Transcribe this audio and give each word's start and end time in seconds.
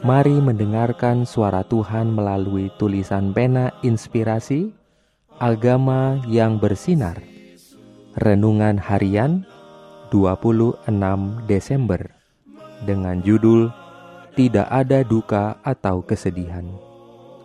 Mari 0.00 0.40
mendengarkan 0.40 1.28
suara 1.28 1.60
Tuhan 1.60 2.16
melalui 2.16 2.72
tulisan 2.80 3.36
pena 3.36 3.68
inspirasi 3.84 4.72
Agama 5.36 6.16
yang 6.24 6.56
bersinar. 6.56 7.20
Renungan 8.16 8.80
Harian 8.80 9.44
26 10.08 10.88
Desember 11.44 12.00
Dengan 12.88 13.20
judul 13.20 13.68
Tidak 14.32 14.72
ada 14.72 15.04
duka 15.04 15.60
atau 15.60 16.00
kesedihan. 16.00 16.64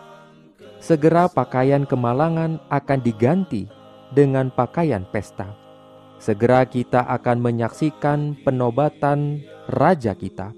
segera 0.78 1.26
pakaian 1.26 1.84
kemalangan 1.84 2.62
akan 2.70 3.00
diganti 3.02 3.66
dengan 4.14 4.54
pakaian 4.54 5.04
pesta. 5.10 5.50
Segera 6.18 6.66
kita 6.66 7.06
akan 7.06 7.38
menyaksikan 7.42 8.42
penobatan 8.42 9.46
Raja 9.70 10.18
kita. 10.18 10.54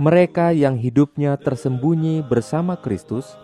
Mereka 0.00 0.56
yang 0.56 0.80
hidupnya 0.80 1.36
tersembunyi 1.36 2.24
bersama 2.24 2.76
Kristus, 2.76 3.36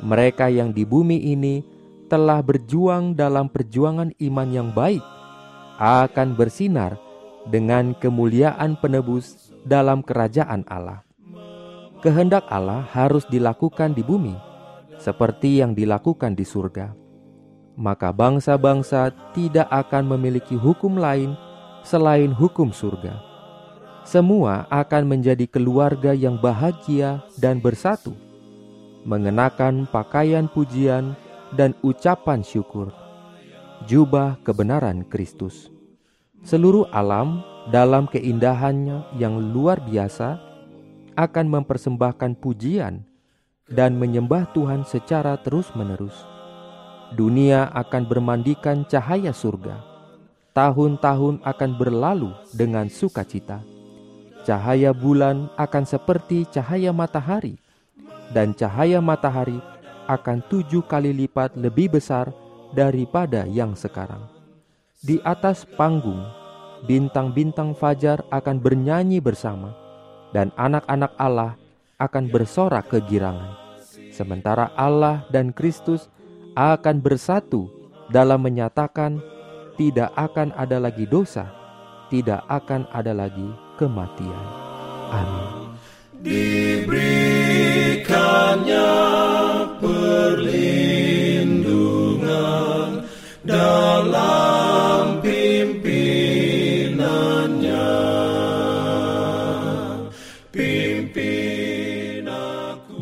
mereka 0.00 0.48
yang 0.48 0.72
di 0.72 0.88
bumi 0.88 1.20
ini 1.32 1.64
telah 2.08 2.40
berjuang 2.44 3.16
dalam 3.16 3.48
perjuangan 3.48 4.12
iman 4.16 4.48
yang 4.52 4.68
baik, 4.72 5.04
akan 5.80 6.36
bersinar 6.36 6.96
dengan 7.48 7.96
kemuliaan 7.96 8.76
penebus 8.80 9.52
dalam 9.64 10.04
kerajaan 10.04 10.64
Allah. 10.68 11.04
Kehendak 12.02 12.44
Allah 12.50 12.84
harus 12.92 13.22
dilakukan 13.30 13.94
di 13.94 14.02
bumi 14.02 14.51
seperti 15.02 15.58
yang 15.58 15.74
dilakukan 15.74 16.38
di 16.38 16.46
surga. 16.46 16.94
Maka 17.74 18.14
bangsa-bangsa 18.14 19.10
tidak 19.34 19.66
akan 19.66 20.14
memiliki 20.14 20.54
hukum 20.54 20.94
lain 20.94 21.34
selain 21.82 22.30
hukum 22.30 22.70
surga. 22.70 23.18
Semua 24.06 24.70
akan 24.70 25.10
menjadi 25.10 25.50
keluarga 25.50 26.14
yang 26.14 26.38
bahagia 26.38 27.22
dan 27.42 27.58
bersatu, 27.58 28.14
mengenakan 29.02 29.90
pakaian 29.90 30.46
pujian 30.46 31.18
dan 31.54 31.74
ucapan 31.82 32.42
syukur, 32.46 32.94
jubah 33.90 34.38
kebenaran 34.46 35.02
Kristus. 35.06 35.70
Seluruh 36.42 36.90
alam 36.90 37.42
dalam 37.70 38.10
keindahannya 38.10 39.06
yang 39.14 39.38
luar 39.38 39.78
biasa 39.78 40.38
akan 41.14 41.46
mempersembahkan 41.46 42.42
pujian 42.42 43.06
dan 43.72 43.96
menyembah 43.96 44.52
Tuhan 44.52 44.84
secara 44.84 45.40
terus-menerus. 45.40 46.14
Dunia 47.16 47.72
akan 47.72 48.08
bermandikan 48.08 48.84
cahaya 48.88 49.32
surga. 49.32 49.80
Tahun-tahun 50.52 51.40
akan 51.40 51.70
berlalu 51.80 52.32
dengan 52.52 52.88
sukacita. 52.92 53.64
Cahaya 54.44 54.92
bulan 54.92 55.48
akan 55.56 55.84
seperti 55.88 56.44
cahaya 56.52 56.92
matahari, 56.92 57.56
dan 58.36 58.52
cahaya 58.52 59.00
matahari 59.00 59.56
akan 60.08 60.44
tujuh 60.50 60.84
kali 60.84 61.14
lipat 61.14 61.56
lebih 61.56 61.96
besar 61.96 62.32
daripada 62.76 63.48
yang 63.48 63.72
sekarang. 63.72 64.20
Di 65.00 65.22
atas 65.24 65.64
panggung, 65.64 66.20
bintang-bintang 66.84 67.72
fajar 67.72 68.20
akan 68.28 68.60
bernyanyi 68.60 69.22
bersama, 69.22 69.72
dan 70.36 70.50
anak-anak 70.58 71.12
Allah 71.16 71.56
akan 72.02 72.28
bersorak 72.28 72.90
kegirangan. 72.90 73.61
Sementara 74.22 74.70
Allah 74.78 75.26
dan 75.34 75.50
Kristus 75.50 76.06
akan 76.54 77.02
bersatu 77.02 77.66
dalam 78.06 78.38
menyatakan 78.38 79.18
tidak 79.74 80.14
akan 80.14 80.54
ada 80.54 80.78
lagi 80.78 81.10
dosa, 81.10 81.50
tidak 82.06 82.46
akan 82.46 82.86
ada 82.94 83.10
lagi 83.10 83.50
kematian. 83.82 84.46
Amin. 85.10 85.74
Diberikannya 86.22 89.21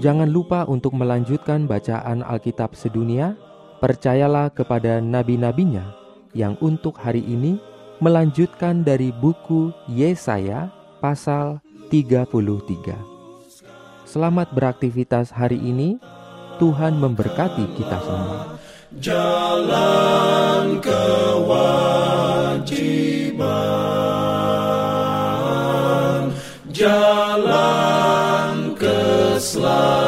Jangan 0.01 0.33
lupa 0.33 0.65
untuk 0.65 0.97
melanjutkan 0.97 1.69
bacaan 1.69 2.25
Alkitab 2.25 2.73
sedunia. 2.73 3.37
Percayalah 3.85 4.49
kepada 4.49 4.97
nabi-nabinya 4.97 5.93
yang 6.33 6.57
untuk 6.65 6.97
hari 6.97 7.21
ini 7.21 7.61
melanjutkan 8.01 8.81
dari 8.81 9.13
buku 9.13 9.77
Yesaya 9.93 10.73
pasal 11.05 11.61
33. 11.93 12.97
Selamat 14.09 14.49
beraktivitas 14.57 15.37
hari 15.37 15.61
ini. 15.61 16.01
Tuhan 16.57 16.97
memberkati 16.97 17.65
kita 17.77 17.99
semua. 18.01 18.57
Jalan 19.01 20.60
Love. 29.57 30.00